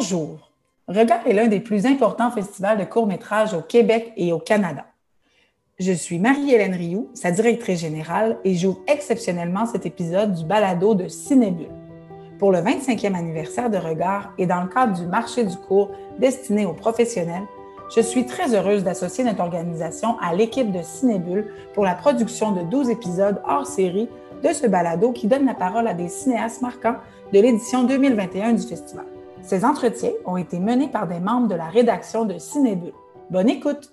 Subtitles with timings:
[0.00, 0.50] Bonjour.
[0.88, 4.86] Regard est l'un des plus importants festivals de courts-métrages au Québec et au Canada.
[5.78, 11.06] Je suis Marie-Hélène Rioux, sa directrice générale, et j'ouvre exceptionnellement cet épisode du balado de
[11.06, 11.68] Cinébule.
[12.38, 16.64] Pour le 25e anniversaire de Regard et dans le cadre du marché du cours destiné
[16.64, 17.44] aux professionnels,
[17.94, 22.62] je suis très heureuse d'associer notre organisation à l'équipe de Cinébule pour la production de
[22.62, 24.08] 12 épisodes hors série
[24.42, 26.96] de ce balado qui donne la parole à des cinéastes marquants
[27.34, 29.09] de l'édition 2021 du festival.
[29.42, 32.92] Ces entretiens ont été menés par des membres de la rédaction de Cinébule.
[33.30, 33.92] Bonne écoute!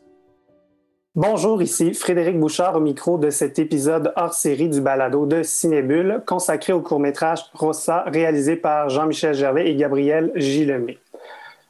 [1.16, 6.22] Bonjour, ici Frédéric Bouchard au micro de cet épisode hors série du balado de Cinébule
[6.28, 11.00] consacré au court-métrage Rossa réalisé par Jean-Michel Gervais et Gabriel Gillemé.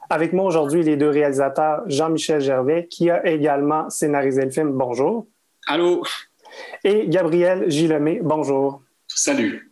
[0.10, 4.72] Avec moi aujourd'hui, les deux réalisateurs, Jean-Michel Gervais, qui a également scénarisé le film.
[4.72, 5.28] Bonjour.
[5.68, 6.04] Allô?
[6.84, 8.20] Et Gabriel Gillemé.
[8.22, 8.82] Bonjour.
[9.08, 9.67] Salut.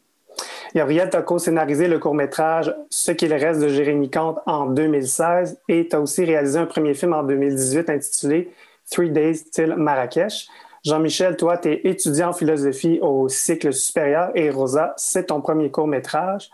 [0.76, 5.88] Gabriel, tu as co-scénarisé le court-métrage Ce qu'il reste de Jérémy Comte en 2016 et
[5.88, 8.52] tu as aussi réalisé un premier film en 2018 intitulé
[8.92, 10.50] Three Days Till Marrakech.
[10.84, 15.72] Jean-Michel, toi, tu es étudiant en philosophie au cycle supérieur et Rosa, c'est ton premier
[15.72, 16.50] court-métrage.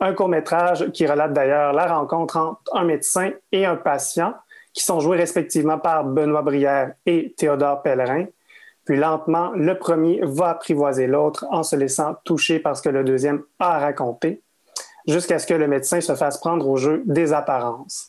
[0.00, 4.34] Un court-métrage qui relate d'ailleurs la rencontre entre un médecin et un patient
[4.74, 8.26] qui sont joués respectivement par Benoît Brière et Théodore Pellerin.
[8.84, 13.04] Puis lentement, le premier va apprivoiser l'autre en se laissant toucher par ce que le
[13.04, 14.42] deuxième a à raconter,
[15.06, 18.08] jusqu'à ce que le médecin se fasse prendre au jeu des apparences.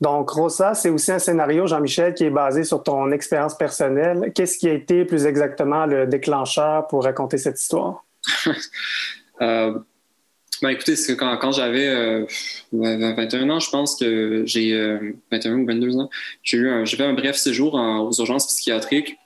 [0.00, 4.32] Donc, Rosa, c'est aussi un scénario, Jean-Michel, qui est basé sur ton expérience personnelle.
[4.34, 8.04] Qu'est-ce qui a été plus exactement le déclencheur pour raconter cette histoire?
[9.42, 9.78] euh,
[10.62, 12.26] ben écoutez, quand, quand j'avais
[12.72, 14.72] 21 euh, ans, je pense que j'ai
[15.30, 16.10] 21 euh, ou 22 ans,
[16.42, 19.18] j'ai eu un, fait un bref séjour aux urgences psychiatriques.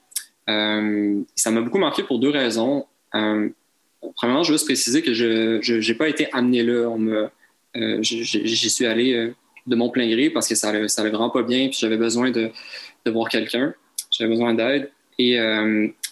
[0.48, 2.86] Euh, ça m'a beaucoup marqué pour deux raisons.
[3.10, 6.90] premièrement, je veux juste préciser que je n'ai pas été amené là.
[8.00, 9.32] J'y suis allé
[9.66, 11.96] de mon plein gré parce que ça allait, ça allait vraiment pas bien, puis j'avais
[11.96, 12.50] besoin de,
[13.04, 13.74] de voir quelqu'un.
[14.10, 14.90] J'avais besoin d'aide.
[15.18, 15.38] Et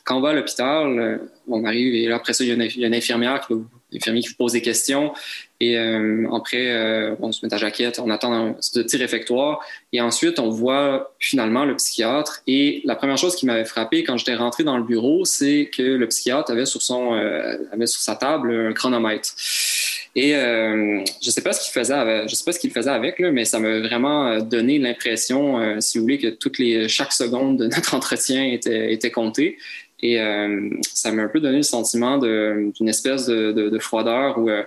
[0.05, 2.63] quand on va à l'hôpital, on arrive et là, après ça, il y, a une,
[2.63, 3.61] y a une infirmière qui va
[3.95, 5.13] infirmier qui vous pose des questions.
[5.63, 9.61] Et euh, après, euh, on se met à jaquette, on attend un petit réfectoire.
[9.93, 12.43] Et ensuite, on voit finalement le psychiatre.
[12.49, 15.83] Et la première chose qui m'avait frappé quand j'étais rentré dans le bureau, c'est que
[15.83, 19.35] le psychiatre avait sur, son, euh, avait sur sa table un chronomètre.
[20.15, 23.19] Et je sais pas ce qu'il faisait avec, je sais pas ce qu'il faisait avec
[23.19, 27.57] là, mais ça m'a vraiment donné l'impression, si vous voulez, que toutes les chaque seconde
[27.57, 29.57] de notre entretien était, était comptée.
[30.03, 34.37] Et euh, ça m'a un peu donné le sentiment d'une espèce de, de, de, froideur
[34.39, 34.65] où, euh,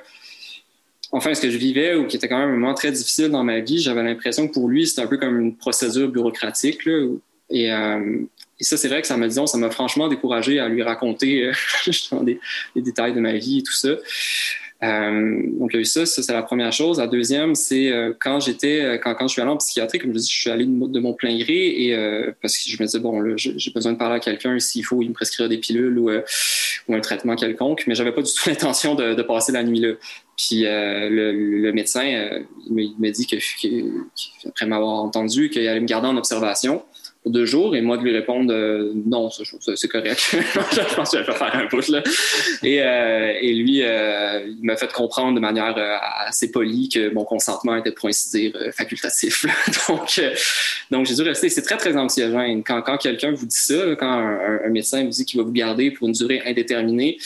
[1.12, 3.44] enfin, ce que je vivais ou qui était quand même un moment très difficile dans
[3.44, 6.86] ma vie, j'avais l'impression que pour lui, c'était un peu comme une procédure bureaucratique.
[6.86, 7.06] Là,
[7.50, 8.22] et, euh,
[8.60, 11.52] et, ça, c'est vrai que ça m'a, disons, ça m'a franchement découragé à lui raconter
[12.22, 12.40] des,
[12.76, 13.90] des, détails de ma vie et tout ça.
[14.84, 17.00] Euh, donc, il y a eu ça, ça c'est la première chose.
[17.00, 20.14] La deuxième, c'est euh, quand j'étais, euh, quand, quand je suis allé en psychiatrie, comme
[20.14, 23.00] je dis, je suis allé de, mon plein gré et parce que je me disais,
[23.00, 25.98] bon, là, j'ai besoin de parler à quelqu'un, s'il faut, il me prescrire des pilules
[25.98, 29.64] ou, ou un traitement quelconque, mais j'avais pas du tout l'intention de, de, passer la
[29.64, 29.94] nuit là.
[30.38, 32.04] Puis le, le, médecin,
[32.68, 36.84] il me, dit que, que, m'avoir entendu, qu'il allait me garder en observation
[37.26, 40.20] deux jours et moi de lui répondre euh, non, c'est correct.
[40.32, 42.04] je pense que je vais faire un pouce là.
[42.64, 45.76] Et, euh, et lui, euh, il m'a fait comprendre de manière
[46.26, 49.46] assez polie que mon consentement était pour ainsi dire facultatif.
[49.90, 50.22] donc,
[50.92, 51.50] donc j'ai dû rester.
[51.50, 55.26] C'est très très anxiogène quand, quand quelqu'un vous dit ça, quand un, médecin vous dit
[55.26, 57.18] qu'il va vous garder pour une durée indéterminée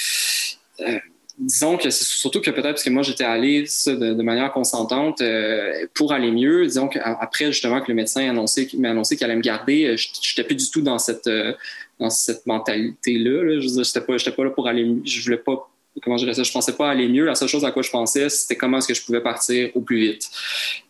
[1.40, 5.22] disons que c'est surtout que peut-être parce que moi j'étais allé ça, de, manière consentante
[5.22, 6.66] euh, pour aller mieux.
[6.66, 10.44] Disons qu'après justement que le médecin m'a annoncé, qu'il allait me garder, euh, je n'étais
[10.44, 11.54] plus du tout dans cette euh,
[12.00, 13.60] dans cette mentalité là.
[13.60, 14.96] Je veux j'étais pas là pour aller.
[15.06, 15.70] Je voulais pas
[16.04, 17.26] comment je ça, je pensais pas aller mieux.
[17.26, 19.82] La seule chose à quoi je pensais, c'était comment est-ce que je pouvais partir au
[19.82, 20.30] plus vite.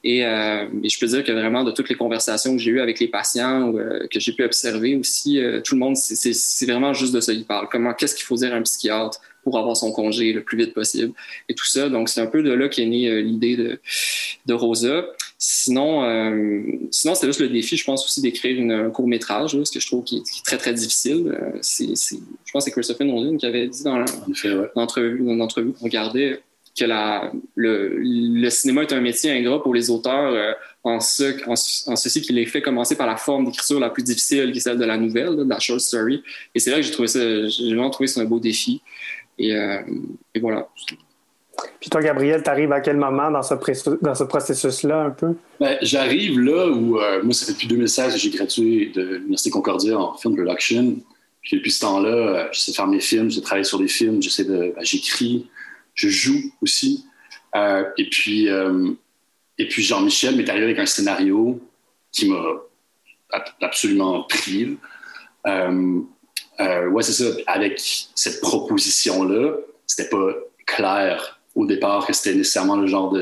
[0.03, 3.07] Et, je peux dire que vraiment, de toutes les conversations que j'ai eues avec les
[3.07, 7.33] patients, euh, que j'ai pu observer aussi, tout le monde, c'est vraiment juste de ça
[7.33, 7.67] qu'il parle.
[7.71, 9.19] Comment, qu'est-ce qu'il faut dire à un psychiatre?
[9.43, 11.13] Pour avoir son congé le plus vite possible
[11.47, 11.89] et tout ça.
[11.89, 13.79] Donc, c'est un peu de là qu'est née l'idée de,
[14.45, 15.05] de Rosa.
[15.41, 19.71] Sinon, euh, sinon c'était juste le défi, je pense aussi d'écrire un court métrage, ce
[19.71, 21.27] que je trouve qui est, très très difficile.
[21.27, 24.03] Euh, c'est, je pense que c'est Christopher Nolan qui avait dit dans
[24.75, 25.73] l'entrevue ouais.
[25.73, 26.41] qu'on regardait
[26.77, 30.51] que la, le, le, cinéma est un métier ingrat pour les auteurs euh,
[30.83, 31.55] en, ce, en,
[31.95, 34.77] ceci qu'il les fait commencer par la forme d'écriture la plus difficile, qui est celle
[34.77, 36.21] de la nouvelle, de la short story.
[36.53, 38.81] Et c'est là que j'ai trouvé ça, j'ai vraiment trouvé ça un beau défi.
[39.39, 39.81] Et, euh,
[40.35, 40.67] et voilà.
[41.79, 43.53] Puis toi, Gabriel, tu arrives à quel moment dans ce,
[44.03, 45.35] dans ce processus-là un peu?
[45.59, 49.49] Ben, J'arrive là où, euh, moi, ça fait depuis 2016 que j'ai gradué de l'Université
[49.49, 50.97] Concordia en film production.
[51.41, 53.87] Puis depuis ce temps-là, euh, j'essaie de faire mes films, j'essaie de travailler sur des
[53.87, 55.49] films, j'essaie de, ben, j'écris,
[55.95, 57.05] je joue aussi.
[57.55, 58.47] Euh, et puis,
[59.57, 61.59] et puis Jean-Michel m'est arrivé avec un scénario
[62.11, 62.43] qui m'a
[63.61, 64.77] absolument pris.
[65.47, 66.01] Euh,
[66.59, 67.25] euh, ouais, c'est ça.
[67.47, 67.79] Avec
[68.15, 69.55] cette proposition-là,
[69.87, 70.33] c'était pas
[70.65, 73.15] clair au départ que c'était nécessairement le genre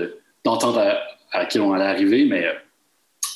[0.44, 1.00] d'entente à,
[1.34, 2.54] laquelle on allait arriver, mais euh,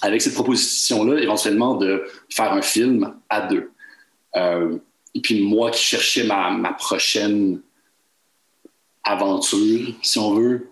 [0.02, 3.72] avec cette proposition-là, éventuellement de faire un film à deux.
[4.36, 4.78] Euh,
[5.14, 7.62] et puis moi qui cherchais ma, ma prochaine
[9.04, 10.70] aventure, si on veut,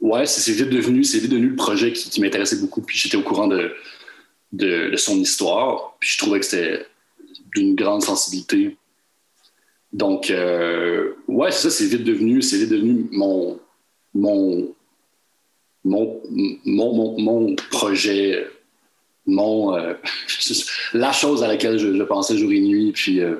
[0.00, 2.82] ouais, c'est vite devenu, vite devenu le projet qui, qui m'intéressait beaucoup.
[2.82, 3.74] Puis j'étais au courant de,
[4.52, 5.96] de, de, son histoire.
[6.00, 6.86] Puis je trouvais que c'était
[7.54, 8.76] d'une grande sensibilité.
[9.92, 13.58] Donc, euh, ouais, ça, c'est vite devenu, c'est vite devenu mon,
[14.14, 14.74] mon,
[15.84, 16.20] mon,
[16.64, 18.46] mon, mon, projet,
[19.26, 19.94] mon, euh,
[20.92, 22.92] la chose à laquelle je, pensais jour et nuit.
[22.92, 23.36] Puis, euh,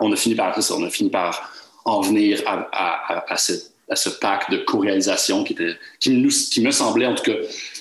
[0.00, 1.52] on a fini par ça, on a fini par
[1.84, 6.72] en venir à, à, à, ce pack de co-réalisation qui, était, qui, nous, qui me
[6.72, 7.36] semblait, en tout cas,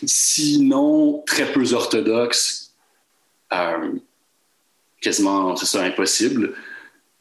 [0.05, 2.73] sinon très peu orthodoxe.
[5.05, 6.53] Quasiment, c'est ça, impossible.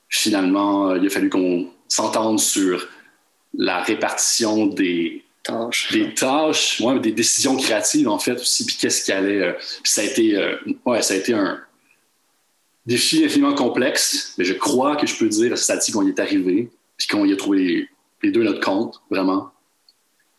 [0.08, 2.88] Finalement, euh, il a fallu qu'on s'entende sur
[3.52, 9.04] la répartition des tâches, des tâches, ouais, des décisions créatives en fait aussi, puis qu'est-ce
[9.04, 9.42] qui allait.
[9.42, 9.52] Euh,
[9.82, 11.60] puis ça a été, euh, ouais, ça a été un
[12.86, 16.20] défi infiniment complexe, mais je crois que je peux dire à stade-ci qu'on y est
[16.20, 17.88] arrivé, puis qu'on y a trouvé
[18.22, 19.50] les, deux notre compte vraiment.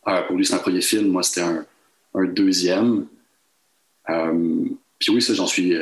[0.03, 1.63] pour lui, c'est un premier film, moi c'était un,
[2.15, 3.05] un, deuxième.
[4.07, 5.75] puis oui, ça, j'en suis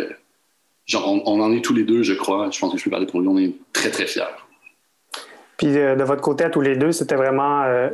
[0.93, 2.49] on, en est tous les deux, je crois.
[2.51, 3.27] Je pense que je peux parler pour lui.
[3.27, 4.23] On est très, très fiers.
[5.57, 7.89] Puis euh, de votre côté, à tous les deux, c'était vraiment, euh,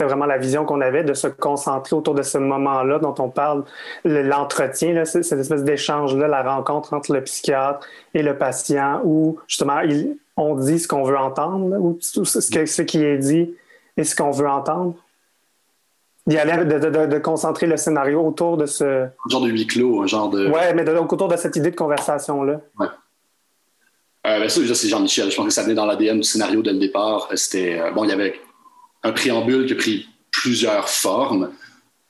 [0.00, 3.64] vraiment la vision qu'on avait de se concentrer autour de ce moment-là dont on parle,
[4.04, 9.80] l'entretien, cette espèce d'échange-là, la rencontre entre le psychiatre et le patient, où justement
[10.36, 13.54] on dit ce qu'on veut entendre, ou ce, ce qui est dit
[13.96, 14.94] et ce qu'on veut entendre?
[16.26, 19.04] D'y aller, de, concentrer le scénario autour de ce.
[19.04, 20.48] Un genre de huis clos, un genre de.
[20.48, 22.60] Ouais, mais autour de cette idée de conversation-là.
[22.78, 22.86] Ouais.
[24.26, 25.30] Euh, ben ça, déjà, c'est Jean-Michel.
[25.30, 27.28] Je pense que ça venait dans l'ADN du scénario dès le départ.
[27.34, 27.78] C'était.
[27.78, 28.40] Euh, bon, il y avait
[29.02, 31.50] un préambule qui a pris plusieurs formes.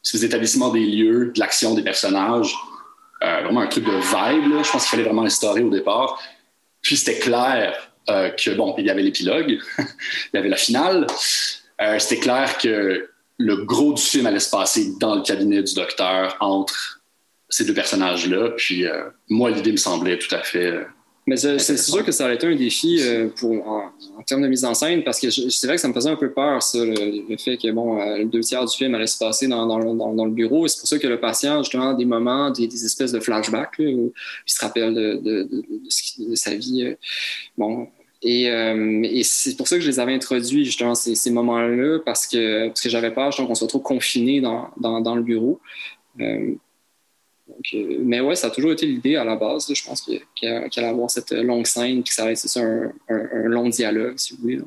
[0.03, 2.55] C'est l'établissement des lieux, de l'action des personnages.
[3.23, 6.21] Euh, vraiment un truc de vibe, je pense qu'il fallait vraiment instaurer au départ.
[6.83, 11.07] Puis c'était clair euh, que, bon, il y avait l'épilogue, il y avait la finale.
[11.99, 13.09] c'était clair que
[13.39, 17.03] le gros du film allait se passer dans le cabinet du docteur entre
[17.49, 18.51] ces deux personnages-là.
[18.57, 20.67] Puis euh, moi, l'idée me semblait tout à fait.
[20.67, 20.85] Euh,
[21.27, 23.91] mais c'est sûr que ça aurait été un défi euh, pour, en,
[24.27, 26.31] termes de mise en scène, parce que c'est vrai que ça me faisait un peu
[26.31, 29.67] peur, ça, le, fait que bon, le deux tiers du film allait se passer dans,
[29.67, 30.69] dans, dans, le bureau.
[30.69, 34.13] C'est pour ça que le patient, justement, des moments, des, espèces de flashbacks, où
[34.47, 35.49] il se rappelle de, de,
[36.29, 36.95] de sa vie.
[37.57, 37.89] bon,
[38.25, 42.69] euh, et, c'est pour ça que je les avais introduits, justement, ces, moments-là, parce que,
[42.69, 45.61] parce que j'avais peur qu'on soit trop confiné dans, dans, le bureau.
[46.21, 46.55] Euh,
[47.75, 49.71] euh, mais ouais, ça a toujours été l'idée à la base.
[49.73, 53.69] je pense qu'il allait avoir cette longue scène, puis que ça allait être un, long
[53.69, 54.61] dialogue, si vous voulez.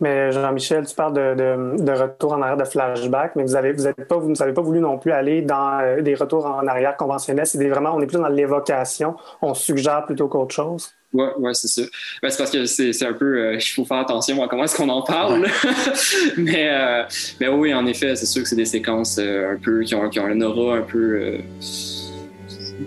[0.00, 3.84] Mais Jean-Michel, tu parles de, de, retour en arrière, de flashback, mais vous avez, vous
[4.08, 7.46] pas, vous n'avez pas voulu non plus aller dans des retours en arrière conventionnels.
[7.46, 9.16] C'est vraiment, on est plus dans l'évocation.
[9.42, 10.92] On suggère plutôt qu'autre chose.
[11.12, 11.82] Oui, ouais, c'est ça.
[12.22, 13.38] Ben, c'est parce que c'est un peu.
[13.38, 15.46] Euh, il faut faire attention à comment est-ce qu'on en parle.
[16.38, 17.02] mais, euh,
[17.38, 20.08] mais oui, en effet, c'est sûr que c'est des séquences euh, un peu qui ont,
[20.08, 21.38] qui ont un aura un peu.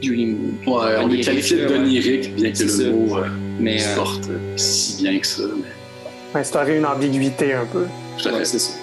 [0.01, 0.58] dream.
[0.65, 3.17] Ouais, on les qualifie d'onirique, bien que le mot
[3.60, 5.44] mais, porte si bien que ça.
[5.55, 6.39] Mais...
[6.39, 7.86] Instaurer une ambiguïté un peu.
[8.17, 8.74] Tout à fait, c'est ça.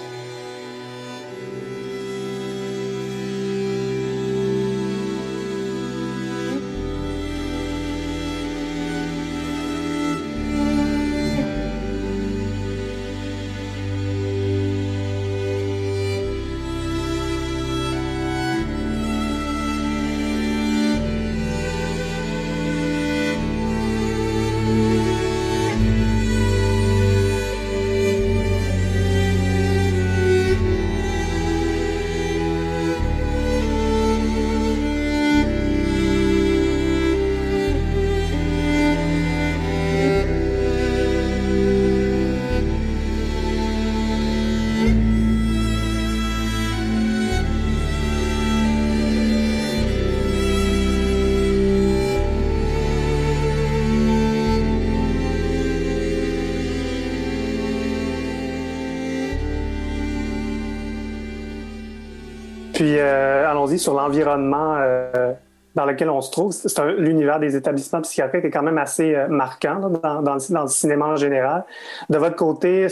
[62.83, 65.31] Puis euh, allons-y sur l'environnement euh,
[65.73, 66.53] dans lequel on se trouve.
[66.97, 71.63] L'univers des établissements psychiatriques est quand même assez euh, marquant dans, le, cinéma en général.
[72.09, 72.87] De votre côté,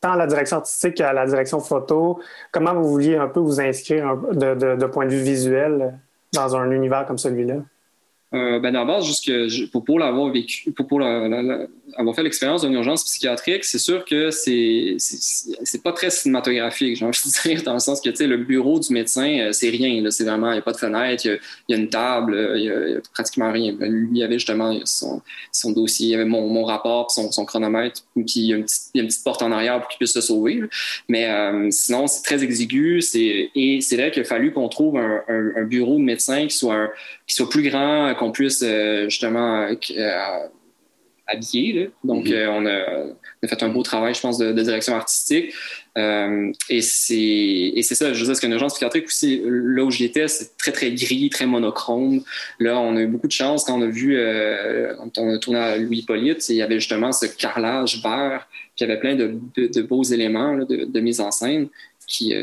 [0.00, 2.18] tant la direction artistique qu'à la direction photo,
[2.50, 5.96] comment vous vouliez un peu vous inscrire de point de vue visuel
[6.34, 7.54] dans un univers comme celui-là?
[8.32, 12.74] Euh, ben d'abord, juste que pour, pour l'avoir vécu, pour, pour avoir fait l'expérience d'une
[12.74, 17.72] urgence psychiatrique, c'est sûr que c'est c'est pas très cinématographique, j'ai envie de dire, dans
[17.72, 20.08] le sens que tu sais, le bureau du médecin, euh, c'est rien.
[20.10, 22.70] C'est vraiment, il n'y a pas de fenêtre, il y, a, une table, il y
[22.70, 23.72] a, pratiquement rien.
[23.80, 25.22] Lui, il y avait justement son,
[25.72, 28.64] dossier, il y avait mon, mon rapport, son, son chronomètre, puis il y, a une
[28.64, 30.62] petite, porte en arrière pour qu'il puisse se sauver.
[31.08, 33.00] Mais euh, sinon, c'est très exigu.
[33.14, 36.56] Et c'est vrai qu'il a fallu qu'on trouve un, un, un, bureau de médecin qui
[36.56, 36.90] soit, un,
[37.30, 40.48] qui soit plus grand qu'on puisse euh, justement euh,
[41.28, 41.90] habiller.
[42.02, 42.34] Donc, mm-hmm.
[42.34, 45.54] euh, on, a, fait un beau travail, je pense, de, direction artistique.
[45.96, 50.26] et c'est ça, je veux dire, c'est qu'une urgence psychiatrique aussi, là où j'y étais,
[50.26, 52.20] c'est très, très gris, très monochrome.
[52.58, 54.18] Là, on a eu beaucoup de chance quand on a vu,
[54.98, 58.82] quand on a tourné à Louis Hippolyte, il y avait justement ce carrelage vert, qui
[58.82, 61.68] avait plein de, de, beaux éléments de, mise en scène
[62.08, 62.34] qui,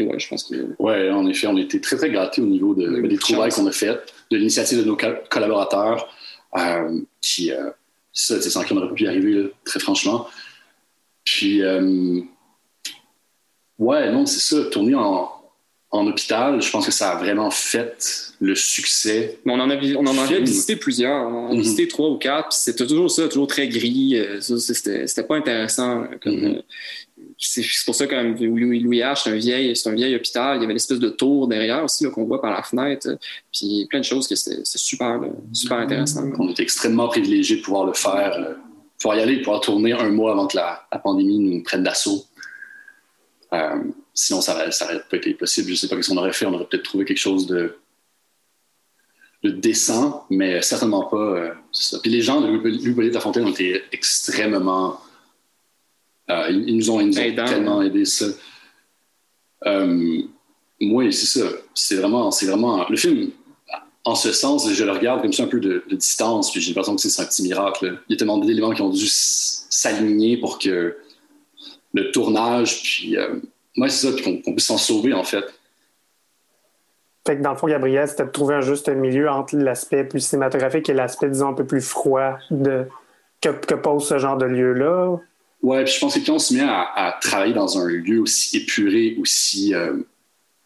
[0.00, 0.74] ouais, je pense que.
[0.78, 3.72] Ouais, en effet, on était très, très gâtés au niveau de, des trouvailles qu'on a
[3.72, 4.96] faites, de l'initiative de nos
[5.28, 6.08] collaborateurs,
[6.56, 7.70] euh, qui, euh,
[8.12, 10.28] ça, c'est sans qui on aurait pu y arriver, très franchement.
[11.24, 12.20] Puis, euh,
[13.78, 15.30] ouais, non, c'est ça, tourner en,
[15.90, 19.38] en hôpital, je pense que ça a vraiment fait le succès.
[19.44, 21.26] Mais on en a, on en avait visité plusieurs.
[21.26, 21.60] On en a mhm.
[21.60, 24.18] visité trois ou quatre, puis c'était toujours ça, toujours très gris.
[24.40, 26.06] C'était pas intéressant.
[26.22, 26.62] Comme, mhm
[27.38, 30.58] c'est pour ça que Louis, Louis H, c'est un vieil, un vieil hôpital.
[30.58, 33.18] Il y avait l'espèce de tour derrière aussi qu'on voit par la fenêtre.
[33.52, 35.20] Puis plein de choses que c'est super,
[35.52, 36.24] super intéressant.
[36.38, 38.54] On était extrêmement privilégiés de pouvoir le faire, euh,
[38.98, 42.24] pouvoir y aller, pouvoir tourner un mois avant que la, pandémie nous prenne d'assaut.
[43.52, 43.82] Euh,
[44.14, 45.68] sinon, ça n'aurait pas été possible.
[45.68, 46.46] Je ne sais pas ce qu'on aurait fait.
[46.46, 47.76] On aurait peut-être trouvé quelque chose de,
[49.42, 51.16] décent, mais certainement pas.
[51.16, 51.50] Euh.
[52.02, 55.00] Puis les gens de Louis de la Fontaine ont été extrêmement
[56.30, 58.26] euh, ils, nous ont, tellement aidé ça.
[59.66, 60.22] Euh,
[60.80, 61.46] oui, c'est ça.
[61.74, 63.30] C'est vraiment, c'est vraiment le film.
[64.04, 66.96] En ce sens, je le regarde comme ça un peu de, distance, puis j'ai l'impression
[66.96, 68.00] que c'est un petit miracle.
[68.08, 70.96] Il y a tellement d'éléments qui ont dû s'aligner pour que
[71.94, 73.36] le tournage, puis euh,
[73.88, 75.44] c'est ça, qu'on puisse s'en sauver en fait.
[77.24, 80.20] Fait que dans le fond, Gabriel, c'était de trouver un juste milieu entre l'aspect plus
[80.20, 82.88] cinématographique et l'aspect, disons, un peu plus froid de,
[83.40, 85.18] que, que pose ce genre de lieu-là.
[85.62, 88.56] Ouais, puis je pense que quand on se met à, travailler dans un lieu aussi
[88.56, 89.74] épuré, aussi.
[89.74, 89.98] Euh,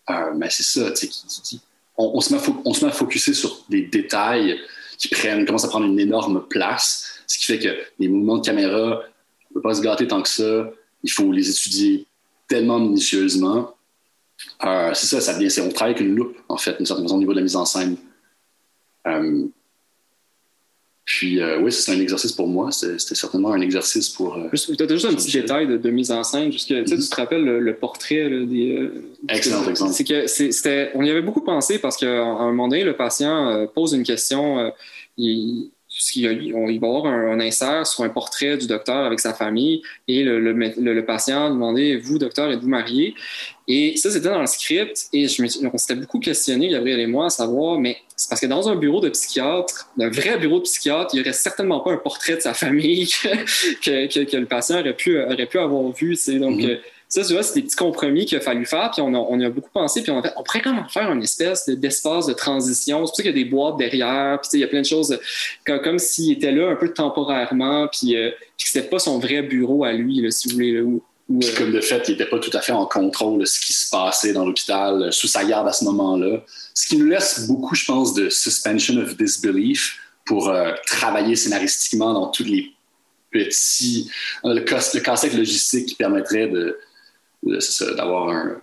[0.08, 1.58] euh, ben c'est ça, tu sais,
[1.96, 4.60] on, on, se met à on se met à focuser sur des détails
[4.96, 8.46] qui prennent, commencent à prendre une énorme place, ce qui fait que les mouvements de
[8.46, 10.70] caméra, on ne peut pas se gâter tant que ça.
[11.02, 12.06] Il faut les étudier
[12.48, 13.74] tellement minutieusement.
[14.64, 17.16] Euh, c'est ça, ça vient, on travaille avec une loupe, en fait, d'une certaine façon,
[17.16, 17.96] au niveau de la mise en scène.
[21.06, 22.72] Puis, euh, oui, c'est un exercice pour moi.
[22.72, 24.36] C'était certainement un exercice pour.
[24.36, 26.50] Euh, tu as juste un petit détail de, mise en scène.
[26.50, 28.76] Jusque, tu, te rappelles le, portrait des.
[28.76, 29.92] Euh, Excellent exemple.
[29.92, 33.68] C'est que c'était, on y avait beaucoup pensé parce qu'à un moment donné, le patient
[33.72, 34.72] pose une question.
[35.16, 35.70] il,
[36.14, 40.22] il, va y avoir un, insert sur un portrait du docteur avec sa famille et
[40.22, 43.14] le, le, le patient demandait Vous, docteur, êtes-vous marié?
[43.68, 47.26] Et ça, c'était dans le script et je on s'était beaucoup questionné, Gabriel et moi,
[47.26, 50.64] à savoir Mais c'est parce que dans un bureau de psychiatre, un vrai bureau de
[50.64, 53.06] psychiatre, il n'y aurait certainement pas un portrait de sa famille
[53.82, 56.16] que, que, que, le patient aurait pu, aurait pu avoir vu.
[56.38, 56.78] Donc, mm-hmm.
[57.08, 59.38] Ça, tu vois, c'est des petits compromis qu'il a fallu faire, puis on, a, on
[59.38, 62.26] y a beaucoup pensé, puis on a fait, on pourrait comment faire une espèce d'espace
[62.26, 63.06] de transition.
[63.06, 64.86] C'est pour ça qu'il y a des boîtes derrière, puis il y a plein de
[64.86, 65.16] choses
[65.64, 69.20] comme, comme s'il était là un peu temporairement, puis, euh, puis que c'était pas son
[69.20, 70.72] vrai bureau à lui, là, si vous voulez.
[70.72, 71.02] Là, où,
[71.40, 73.72] puis comme de fait, il n'était pas tout à fait en contrôle de ce qui
[73.72, 76.44] se passait dans l'hôpital euh, sous sa garde à ce moment-là.
[76.75, 82.12] Ce qui nous laisse beaucoup, je pense, de suspension of disbelief pour euh, travailler scénaristiquement
[82.12, 82.72] dans tous les
[83.32, 84.08] petits...
[84.44, 86.78] le, le logistique qui permettrait de,
[87.96, 88.56] d'avoir un,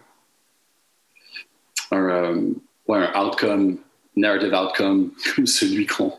[1.91, 2.53] un, euh,
[2.89, 3.77] un outcome,
[4.15, 6.13] narrative outcome comme celui qu'on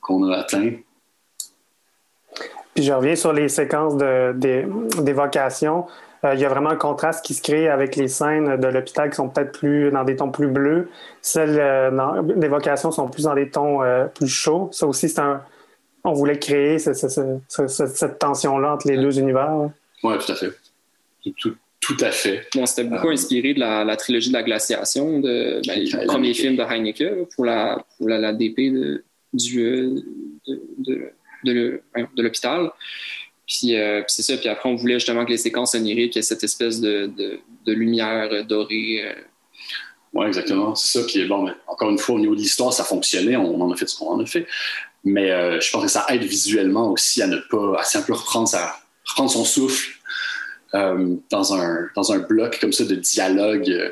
[0.00, 0.72] qu'on a atteint.
[2.74, 5.86] Puis je reviens sur les séquences d'évocation.
[6.24, 9.08] Euh, il y a vraiment un contraste qui se crée avec les scènes de l'hôpital
[9.08, 10.90] qui sont peut-être plus dans des tons plus bleus.
[11.22, 13.80] Celles euh, d'évocation sont plus dans des tons
[14.14, 14.68] plus chauds.
[14.72, 15.42] Ça aussi, c'est un.
[16.02, 19.70] On voulait créer cette tension-là entre les deux univers.
[20.02, 20.52] Oui, tout à fait.
[21.38, 22.46] Tout, tout à fait.
[22.54, 26.34] Bon, c'était beaucoup euh, inspiré de la, trilogie de la glaciation, de, ben, le premier
[26.34, 30.02] film de Heineken pour la, pour la, DP de, du, euh,
[30.78, 31.12] de,
[31.44, 31.82] de,
[32.16, 32.70] l'hôpital.
[33.46, 34.36] Puis, euh, puis c'est ça.
[34.36, 39.02] Puis après, on voulait justement que les séquences oniriques aient cette espèce de, lumière dorée.
[40.14, 40.74] Oui, exactement.
[40.74, 41.06] C'est ça.
[41.06, 43.36] Puis bon, encore une fois, au niveau de l'histoire, ça fonctionnait.
[43.36, 44.46] On en a fait ce qu'on en a fait.
[45.04, 48.74] Mais euh, je pense que ça aide visuellement aussi à ne pas, à reprendre, sa,
[49.04, 49.98] reprendre son souffle
[50.74, 53.90] euh, dans, un, dans un bloc comme ça de dialogue euh,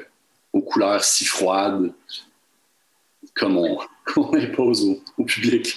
[0.53, 1.93] aux couleurs si froides
[3.35, 3.79] comme on,
[4.35, 5.77] impose au, public.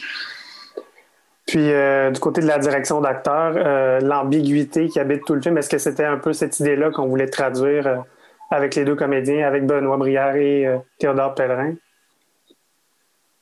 [1.47, 1.69] Puis,
[2.11, 6.03] du côté de la direction d'acteur, l'ambiguïté qui habite tout le film, est-ce que c'était
[6.03, 8.03] un peu cette idée-là qu'on voulait traduire
[8.49, 11.75] avec les deux comédiens, avec Benoît Brière et Théodore Pellerin?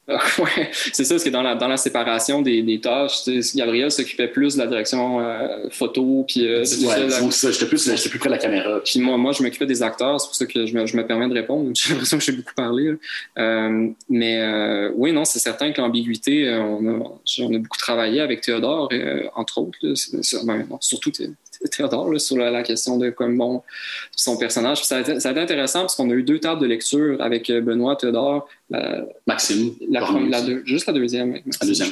[0.09, 4.27] ouais, c'est ça, parce que dans la, dans la séparation des, des tâches, Gabriel s'occupait
[4.27, 8.33] plus de la direction euh, photo, puis euh, ouais, ça, j'étais plus, plus près de
[8.33, 8.81] la caméra.
[8.83, 11.07] Puis moi, moi je m'occupais des acteurs, c'est pour ça que je me, je me
[11.07, 11.71] permets de répondre.
[11.75, 12.93] J'ai l'impression que j'ai beaucoup parlé.
[13.37, 17.77] Euh, mais euh, oui, non, c'est certain que l'ambiguïté, euh, on a, on a beaucoup
[17.77, 18.89] travaillé avec Théodore,
[19.35, 19.93] entre autres, là,
[20.43, 21.35] ben, surtout Théodore
[22.19, 23.63] sur la, question de comme bon
[24.15, 24.83] son personnage.
[24.83, 27.21] ça, a été, ça a été intéressant parce qu'on a eu deux tables de lecture
[27.21, 28.47] avec euh, Benoît, Théodore,
[29.27, 30.01] Maxime, la,
[30.65, 31.33] juste la deuxième.
[31.33, 31.89] la deuxième,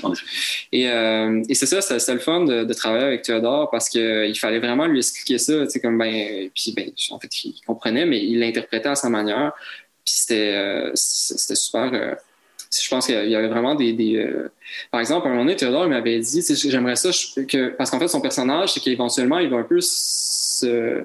[0.71, 4.37] Et, euh, et c'est ça, c'était le fun de, de, travailler avec Théodore parce qu'il
[4.37, 8.39] fallait vraiment lui expliquer ça, comme ben, puis ben, en fait, il comprenait, mais il
[8.39, 9.51] l'interprétait à sa manière.
[10.03, 12.17] Puis c'était, euh, c'était super
[12.71, 13.93] je pense qu'il y avait vraiment des.
[13.93, 14.51] des euh,
[14.91, 17.09] Par exemple, à un moment donné, Théodore m'avait dit j'aimerais ça
[17.47, 17.69] que.
[17.69, 21.03] Parce qu'en fait, son personnage, c'est qu'éventuellement, il va un peu se.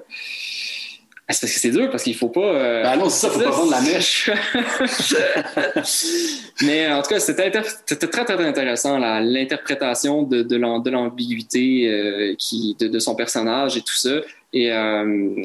[1.29, 2.39] Ah, c'est parce que c'est dur, parce qu'il faut pas.
[2.39, 2.83] Euh...
[2.83, 4.31] Ben non, c'est ça, faut pas vendre la mèche.
[6.61, 12.87] Mais en tout cas, c'était très, très intéressant, l'interprétation de, de l'ambiguïté euh, qui de,
[12.87, 14.21] de, son personnage et tout ça.
[14.53, 15.43] Et, euh,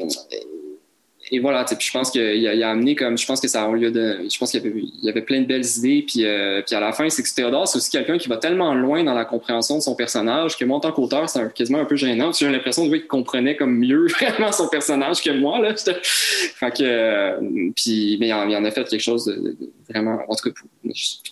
[1.33, 3.71] et voilà, puis je pense qu'il a, a, amené comme, je pense que ça a
[3.71, 6.25] lieu de, je pense qu'il y avait, il y avait plein de belles idées, puis,
[6.25, 9.03] euh, puis à la fin, c'est que Théodore, c'est aussi quelqu'un qui va tellement loin
[9.03, 11.95] dans la compréhension de son personnage que moi, en tant qu'auteur, c'est quasiment un peu
[11.95, 15.73] gênant, j'ai l'impression qu'il comprenait comme mieux vraiment son personnage que moi, là.
[16.03, 19.57] fait que, euh, puis, mais il en, a fait quelque chose de,
[19.89, 20.61] vraiment, en tout cas,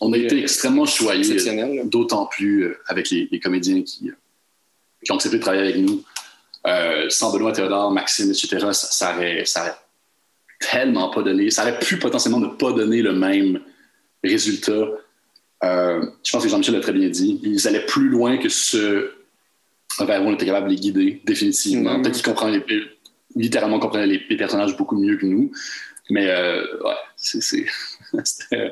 [0.01, 1.37] on a été extrêmement choyés,
[1.83, 4.09] d'autant plus euh, avec les, les, comédiens qui,
[5.05, 6.03] qui ont accepté de travailler avec nous.
[6.67, 9.80] Euh, sans Benoît Théodore, Maxime, etc., ça, ça, aurait, ça,
[10.61, 11.49] tellement pas donné.
[11.49, 13.59] Ça aurait pu potentiellement ne pas donner le même
[14.23, 14.87] résultat.
[15.63, 17.39] Euh, je pense que Jean-Michel l'a très bien dit.
[17.43, 19.11] Ils allaient plus loin que ce
[19.99, 21.97] vers où on était capable de les guider, définitivement.
[21.97, 22.01] Mm-hmm.
[22.01, 22.65] Peut-être qu'ils comprenaient
[23.35, 25.51] littéralement comprenaient les, personnages beaucoup mieux que nous.
[26.09, 27.65] Mais euh, ouais, c'est.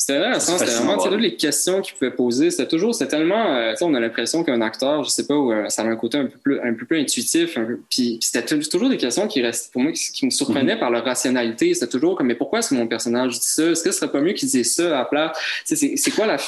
[0.00, 2.52] C'était intéressant, c'était vraiment toutes les questions qu'il pouvait poser.
[2.52, 5.68] C'était toujours, c'était tellement, euh, on a l'impression qu'un acteur, je sais pas, où, euh,
[5.68, 7.58] ça a un côté un peu plus, un peu plus intuitif.
[7.90, 10.78] puis c'était toujours des questions qui restent, pour moi, qui, me surprenaient mm-hmm.
[10.78, 11.74] par leur rationalité.
[11.74, 13.64] C'était toujours comme, mais pourquoi est-ce que mon personnage dit ça?
[13.64, 15.36] Est-ce que ce serait pas mieux qu'il disait ça à la place?
[15.64, 16.36] C'est quoi la.
[16.36, 16.40] Là,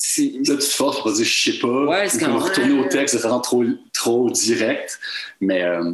[0.00, 1.84] tu te forces pour dire, je sais pas.
[1.84, 4.98] Ouais, c'est retourner au texte de façon trop, trop direct.
[5.42, 5.62] Mais.
[5.62, 5.92] Euh,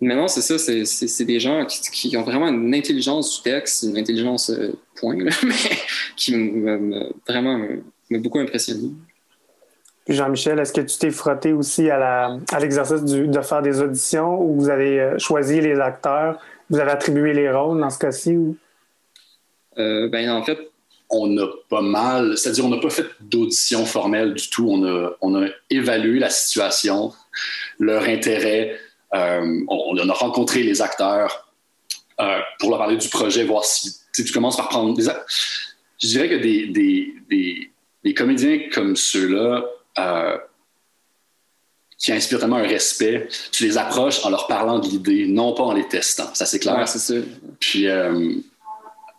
[0.00, 3.98] mais non, c'est ça, c'est des gens qui, ont vraiment une intelligence du texte, une
[3.98, 5.54] intelligence euh, point, mais
[6.16, 7.58] qui me, vraiment
[8.10, 8.90] m'a beaucoup impressionné.
[10.08, 14.70] Jean-Michel, est-ce que tu t'es frotté aussi à l'exercice de faire des auditions où vous
[14.70, 18.36] avez euh, choisi les acteurs, vous avez attribué les rôles dans ce cas-ci?
[18.36, 18.56] Ou...
[19.78, 20.58] Euh, ben, en fait,
[21.10, 24.68] on a pas mal, c'est-à-dire on n'a pas fait d'audition formelle du tout.
[24.68, 27.12] On a, on a évalué la situation,
[27.78, 28.78] leur intérêt,
[29.14, 31.50] euh, on, a rencontré les acteurs
[32.20, 35.04] euh, pour leur parler du projet, voir si tu commences par prendre des.
[36.02, 36.66] Je dirais que des,
[38.02, 39.64] des, comédiens comme ceux-là,
[39.98, 40.38] euh,
[42.00, 45.64] qui inspirent vraiment un respect, tu les approches en leur parlant de l'idée, non pas
[45.64, 46.32] en les testant.
[46.34, 46.88] Ça, c'est clair.
[46.88, 47.14] c'est ça.
[47.58, 48.36] Puis, euh,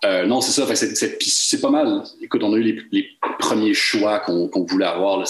[0.04, 0.68] non, c'est ça.
[0.76, 2.04] C'est pas mal.
[2.22, 3.10] Écoute, on a eu les,
[3.40, 5.24] premiers choix qu'on voulait avoir.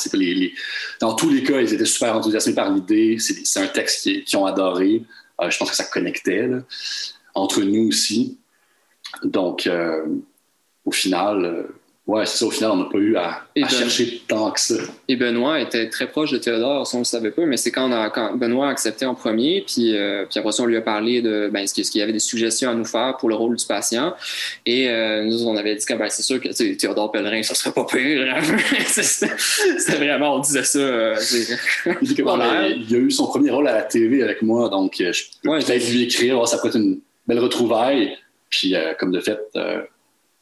[0.99, 3.17] Dans tous les cas, ils étaient super enthousiasmés par l'idée.
[3.19, 5.03] C'est un texte qu'ils ont adoré.
[5.41, 6.49] Euh, je pense que ça connectait
[7.33, 8.37] entre nous aussi.
[9.23, 10.05] Donc, euh,
[10.85, 11.67] au final,
[12.07, 12.45] Ouais, c'est ça.
[12.47, 14.73] Au final, on n'a pas eu à, chercher tant que ça.
[15.07, 17.71] Et Benoît était très proche de Théodore, ça on ne le savait pas, mais c'est
[17.71, 20.81] quand, quand, Benoît a accepté en premier, puis, euh, puis après ça, on lui a
[20.81, 23.55] parlé de ben, ce qu'il y avait des suggestions à nous faire pour le rôle
[23.55, 24.15] du patient.
[24.65, 27.71] Et euh, nous, on avait dit que ben, c'est sûr que Théodore Pellerin, ça serait
[27.71, 28.35] pas pire.
[28.87, 30.79] C'était vraiment, on disait ça.
[30.79, 31.15] Euh,
[32.01, 35.49] il, il, a eu son premier rôle à la TV avec moi, donc je peux
[35.49, 38.17] ouais, peut-être lui écrire, ça pourrait être une belle retrouvaille.
[38.49, 39.39] Puis, comme de fait,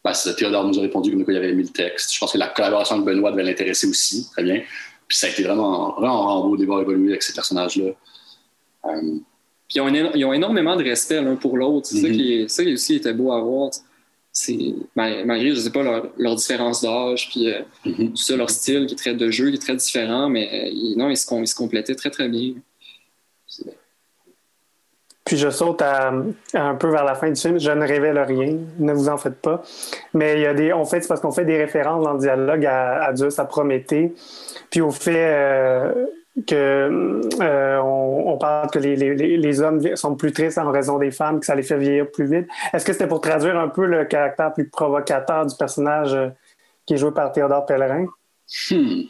[0.04, 2.14] ben, Théodore nous a répondu comme quoi il avait mis le texte.
[2.14, 4.62] Je pense que la collaboration avec Benoît devait l'intéresser aussi, très bien.
[5.08, 7.92] Puis ça a été vraiment, vraiment beau de voir évoluer avec ces personnages-là.
[8.86, 9.02] Euh,
[9.68, 11.88] puis ils ont, ils ont, énormément de respect l'un pour l'autre.
[11.88, 12.14] C'est ça, mhm.
[12.14, 13.72] qui, ça qui aussi était beau à voir.
[14.96, 18.12] malgré, je sais pas, leur, leur différence d'âge, puis euh, mhm.
[18.12, 20.96] tout ça, leur style qui est très de jeu, qui est très différent, mais euh,
[20.96, 22.54] non, ils se, ils se complétaient très, très bien.
[25.30, 27.60] Puis je saute un peu vers la fin du film.
[27.60, 29.62] Je ne révèle rien, ne vous en faites pas.
[30.16, 32.20] Mais il y a des, on fait, c'est parce qu'on fait des références dans le
[32.20, 34.16] dialogue à, à Zeus, à Prométhée,
[34.72, 36.08] puis au fait euh,
[36.48, 41.46] que euh, on, parle que les, hommes sont plus tristes en raison des femmes, que
[41.46, 42.48] ça les fait vieillir plus vite.
[42.74, 46.30] Est-ce que c'était pour traduire un peu le caractère plus provocateur du personnage euh,
[46.88, 48.08] qui est joué par Théodore Pellerin?
[48.48, 49.06] C'est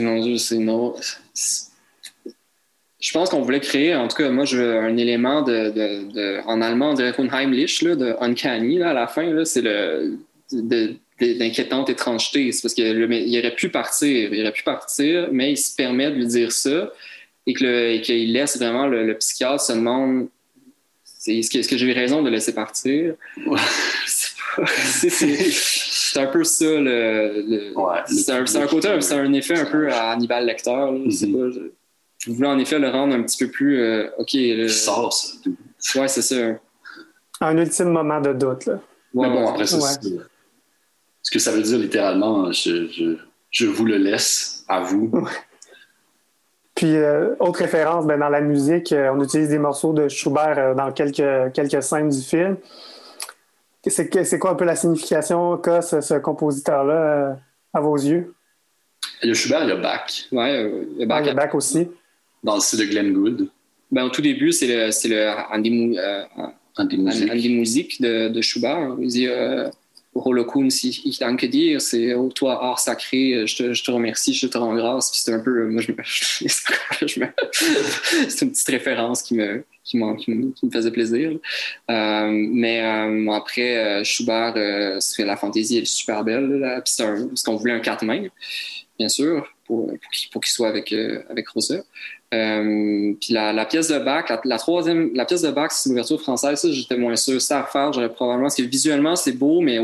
[0.00, 0.96] non, c'est non
[3.02, 6.12] je pense qu'on voulait créer, en tout cas, moi, je veux un élément de, de,
[6.12, 10.18] de en allemand, on dirait Unheimlich, là, de uncanny, là, à la fin, c'est le
[11.20, 12.52] d'inquiétante étrangeté.
[12.52, 16.16] C'est parce qu'il aurait pu partir, il aurait pu partir, mais il se permet de
[16.16, 16.92] lui dire ça
[17.46, 20.28] et qu'il laisse vraiment le, psychiatre se demande
[21.26, 23.14] est-ce que, que j'ai eu raison de laisser partir?
[24.96, 27.72] c'est un peu ça, le,
[28.06, 30.70] c'est un, un, côté, c'est un effet un peu à Hannibal Lecter.
[30.70, 31.52] Là, mm-hmm.
[31.52, 31.60] Je
[32.30, 33.80] voulais en effet le rendre un petit peu plus.
[33.80, 34.30] Euh, OK.
[34.34, 34.68] Le...
[34.68, 36.00] sort, ça.
[36.00, 36.36] Ouais, c'est ça.
[37.40, 38.78] Un ultime moment de doute, là.
[39.14, 39.78] Mais bon, après ça,
[41.22, 43.18] ce que ça veut dire littéralement, je,
[43.50, 45.10] je, vous le laisse à vous.
[46.74, 50.74] Puis, euh, autre référence, ben, dans la musique, euh, on utilise des morceaux de Schubert
[50.74, 52.56] dans quelques, quelques scènes du film.
[53.86, 57.36] C'est quoi un peu la signification qu'a ce, ce compositeur-là
[57.74, 58.32] à vos yeux?
[59.22, 60.28] Il y a Schubert, il y a Bach.
[60.30, 61.90] Ouais, il y a Bach, il y a Bach aussi
[62.42, 63.48] dans le style de Glenn Gould?
[63.90, 66.24] Ben, au tout début, c'est le, c'est le Andy, euh,
[66.76, 68.00] Andy, Music.
[68.00, 68.96] de, de Schubert.
[69.00, 69.68] Il dit euh,
[70.14, 74.46] Holocaust, ich danke dir, c'est oh, toi, art sacré, je te, je te, remercie, je
[74.46, 75.10] te rends grâce.
[75.10, 77.26] Puis c'est un peu, moi, je me, je me
[78.28, 81.38] c'est une petite référence qui me, qui, qui, me, qui me faisait plaisir.
[81.90, 86.58] Euh, mais euh, après, euh, Schubert, euh, la fantaisie, elle est super belle.
[86.58, 88.26] Là, puis c'est parce qu'on voulait un quatre mains,
[88.98, 89.90] bien sûr, pour,
[90.30, 90.92] pour qu'il soit avec,
[91.30, 91.82] avec Rosa.
[92.32, 95.94] Euh, puis la, la, pièce de Bach, la, troisième, la pièce de Bach, c'est une
[95.94, 96.60] ouverture française.
[96.60, 97.40] Ça, j'étais moins sûr.
[97.42, 99.78] Ça à refaire, j'aurais probablement, parce que visuellement, c'est beau, mais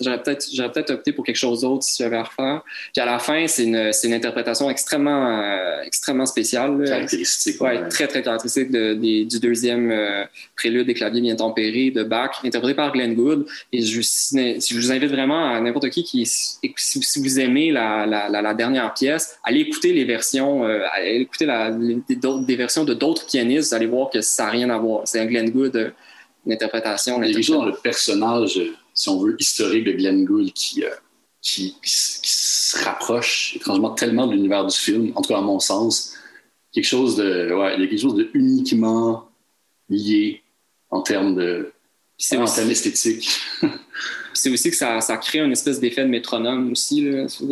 [0.00, 2.62] j'aurais peut-être, j'aurais peut-être opté pour quelque chose d'autre si j'avais à refaire.
[2.94, 6.82] Puis à la fin, c'est une, c'est une interprétation extrêmement, euh, extrêmement spéciale.
[6.86, 7.60] Caractéristique.
[7.60, 10.24] Ouais, très, très caractéristique de, du deuxième euh,
[10.56, 13.46] prélude des claviers bien tempérés de Bach, interprété par Glenn Gould.
[13.72, 18.28] Et je, je vous invite vraiment à n'importe qui qui, si, vous aimez la, la,
[18.30, 23.68] la, dernière pièce, allez écouter les versions, allez écouter la des, versions de d'autres pianistes,
[23.68, 25.02] vous allez voir que ça n'a rien à voir.
[25.06, 25.90] C'est un Glenn Gould, euh,
[26.44, 27.22] une interprétation.
[27.22, 28.60] Il y a dans le personnage,
[28.94, 30.90] si on veut, historique de Glenn Gould qui, euh,
[31.40, 36.14] qui, se rapproche étrangement tellement de l'univers du film, en tout cas à mon sens.
[36.72, 39.28] Quelque chose de, ouais, il y a quelque chose de uniquement
[39.88, 40.42] lié
[40.90, 41.72] en termes de,
[42.18, 43.40] c'est en termes esthétiques.
[44.36, 47.02] c'est aussi que ça, ça, crée une espèce d'effet de métronome aussi.
[47.02, 47.44] Là, ça,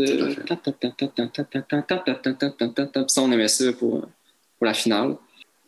[3.23, 5.17] on aimait ça pour, pour la finale.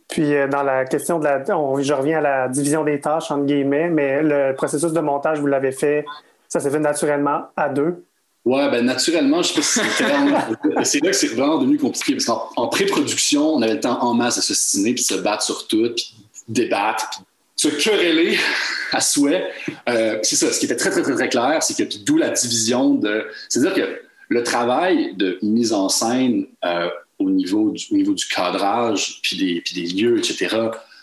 [0.08, 1.44] Puis dans la question de la.
[1.44, 5.48] je reviens à la division des tâches, entre guillemets, mais le processus de montage, vous
[5.48, 6.04] l'avez fait,
[6.48, 8.04] ça s'est fait naturellement à deux.
[8.46, 12.12] Ouais, ben naturellement, je sais pas si c'est C'est là que c'est vraiment devenu compliqué
[12.12, 15.42] parce qu'en pré-production, on avait le temps en masse de se stiner puis se battre
[15.42, 16.14] sur tout, puis
[16.46, 17.20] débattre, puis
[17.56, 18.38] se quereller
[18.92, 19.50] à souhait.
[19.88, 20.52] Euh, c'est ça.
[20.52, 23.26] Ce qui était très, très, très, très clair, c'est que d'où la division de.
[23.48, 26.88] C'est-à-dire que le travail de mise en scène euh,
[27.18, 30.56] au, niveau du, niveau du cadrage, puis des, puis des lieux, etc.,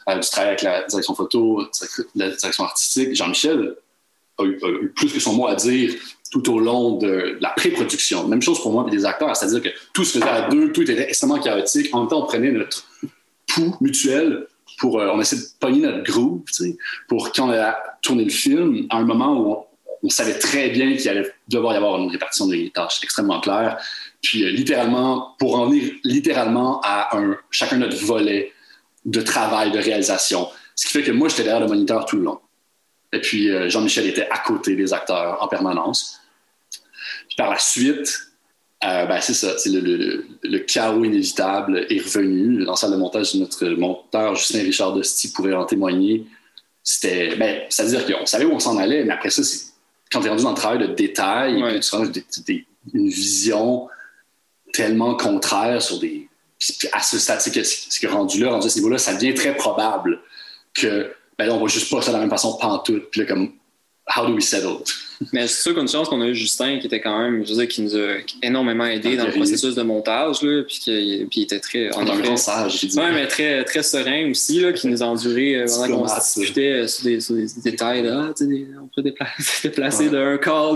[0.10, 1.64] euh, du travail avec la direction photo,
[2.16, 3.76] la direction artistique, Jean-Michel
[4.38, 4.58] a, eu,
[4.96, 5.94] plus que son mot à dire
[6.32, 8.28] tout au long de, la pré-production.
[8.28, 10.82] Même chose pour moi et des acteurs, c'est-à-dire que tout se faisait à deux, tout
[10.82, 11.94] était extrêmement chaotique.
[11.94, 12.86] En même temps, on prenait notre
[13.48, 14.48] pouls mutuel
[14.84, 16.42] euh, on essaie de pogner notre groove,
[17.08, 19.66] pour quand on a tourné le film, à un moment où
[20.04, 23.78] on, savait très bien qu'il allait devoir y avoir une répartition des tâches extrêmement claire.
[24.22, 28.52] Puis, euh, littéralement, pour en venir littéralement à un, chacun notre volet
[29.06, 30.50] de travail, de réalisation.
[30.76, 32.40] Ce qui fait que moi, j'étais derrière le moniteur tout le long.
[33.14, 36.20] Et puis, euh, Jean-Michel était à côté des acteurs en permanence.
[37.28, 38.33] Puis, par la suite,
[38.86, 42.66] euh, ben, c'est ça, c'est le, le, chaos inévitable est revenu.
[42.66, 46.26] Dans la salle de montage, notre monteur Justin Richard Dosti pourrait en témoigner.
[46.84, 49.68] C'était, ben, c'est-à-dire qu'on savait où on s'en allait, mais après ça, c'est,
[50.12, 53.88] quand tu es rendu dans le travail de détail, tu une vision
[54.74, 56.28] tellement contraire sur des.
[56.92, 59.56] à ce stade, c'est que, c'est rendu là, rendu à ce niveau-là, ça devient très
[59.56, 60.20] probable
[60.74, 63.10] que, ben là, on voit juste pas ça de la même façon pantoute.
[63.12, 63.54] Puis là, comme,
[64.16, 64.80] how do we settle?
[65.32, 67.60] Mais c'est sûr qu'une chance qu'on a eu Justin qui était quand même, je veux
[67.60, 71.42] dire, qui nous a énormément aidé dans le processus de montage, là, puis, qui, puis
[71.42, 71.94] il était très.
[71.94, 72.86] En très, sage.
[72.96, 76.72] Ouais, mais très, très serein aussi, là, qui nous a enduré euh, pendant qu'on discutait
[76.72, 78.04] euh, sur des, sur des détails.
[78.04, 80.76] Là, tu sais, on peut déplacer, déplacer d'un quart,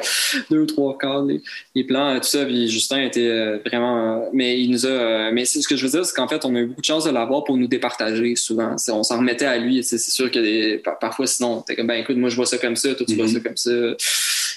[0.50, 1.40] deux ou trois quarts, les,
[1.74, 2.44] les, plans, tout ça.
[2.44, 4.28] Puis Justin était vraiment.
[4.32, 5.30] Mais il nous a.
[5.32, 7.04] Mais ce que je veux dire, c'est qu'en fait, on a eu beaucoup de chance
[7.04, 8.76] de l'avoir pour nous départager souvent.
[8.88, 9.82] On s'en remettait à lui.
[9.82, 12.76] C'est sûr que des, parfois, sinon, t'es comme, ben écoute, moi, je vois ça comme
[12.76, 13.32] ça, toi, tu vois mm-hmm.
[13.32, 13.70] ça comme ça.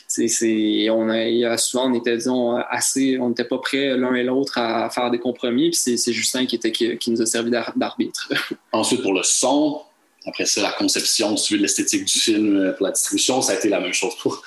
[0.07, 4.57] C'est, on a, souvent, on était, disons, assez, on n'était pas prêts l'un et l'autre
[4.57, 5.69] à faire des compromis.
[5.69, 8.29] Puis c'est, Justin qui, était, qui, nous a servi d'arbitre.
[8.73, 9.81] Ensuite, pour le son,
[10.27, 13.69] après ça, la conception, suivi l'esthétique du film, euh, pour la distribution, ça a été
[13.69, 14.41] la même chose pour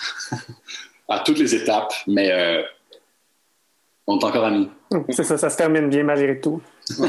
[1.08, 2.62] à toutes les étapes, mais euh,
[4.06, 4.68] on est encore amis.
[5.10, 6.60] C'est ça, ça se termine bien malgré tout.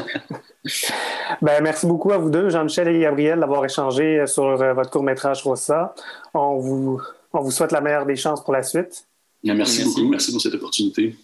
[1.42, 5.44] ben, merci beaucoup à vous deux, Jean-Michel et Gabriel, d'avoir échangé sur euh, votre court-métrage
[5.44, 5.94] Rossa.
[6.34, 7.02] On vous,
[7.36, 9.06] on vous souhaite la meilleure des chances pour la suite.
[9.44, 11.16] merci, beaucoup, merci pour cette opportunité.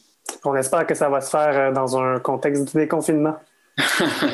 [0.43, 3.35] On espère que ça va se faire euh, dans un contexte de déconfinement.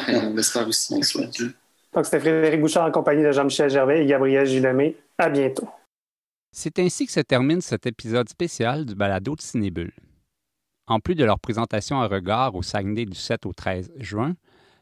[0.10, 0.94] on espère aussi.
[0.94, 1.38] On souhaite.
[1.94, 4.98] Donc, c'était Frédéric Bouchard en compagnie de Jean-Michel Gervais et Gabriel Gillemé.
[5.18, 5.68] À bientôt.
[6.52, 9.94] C'est ainsi que se termine cet épisode spécial du balado de Cinébule.
[10.88, 14.36] En plus de leur présentation à regard au Saguenay du 7 au 13 juin,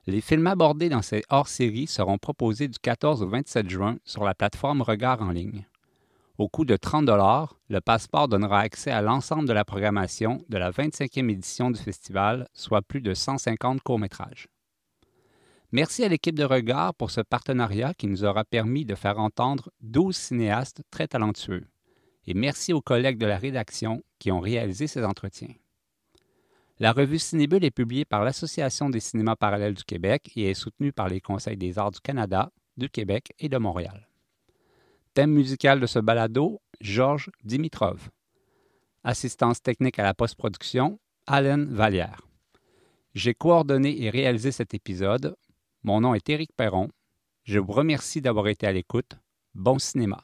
[0.08, 4.36] les films abordés dans ces hors-séries seront proposés du 14 au 27 juin sur la
[4.36, 5.66] plateforme Regard en ligne.
[6.38, 7.10] Au coût de 30
[7.70, 12.50] le passeport donnera accès à l'ensemble de la programmation de la 25e édition du festival,
[12.54, 14.50] soit plus de 150 courts-métrages.
[15.72, 19.72] Merci à l'équipe de Regard pour ce partenariat qui nous aura permis de faire entendre
[19.80, 21.68] 12 cinéastes très talentueux.
[22.28, 25.54] Et merci aux collègues de la rédaction qui ont réalisé ces entretiens.
[26.80, 30.92] La revue Cinébule est publiée par l'Association des cinémas parallèles du Québec et est soutenue
[30.92, 34.10] par les Conseils des arts du Canada, du Québec et de Montréal.
[35.16, 38.10] Thème musical de ce balado, Georges Dimitrov.
[39.06, 42.28] Assistance technique à la post-production, Alain Vallière.
[43.14, 45.38] J'ai coordonné et réalisé cet épisode.
[45.84, 46.90] Mon nom est Éric Perron.
[47.46, 49.14] Je vous remercie d'avoir été à l'écoute.
[49.54, 50.22] Bon cinéma.